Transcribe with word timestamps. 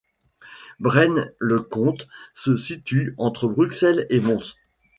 Braine-le-Comte 0.79 2.07
se 2.33 2.57
situe 2.57 3.13
entre 3.19 3.47
Bruxelles 3.47 4.07
et 4.09 4.19
Mons. 4.19 4.55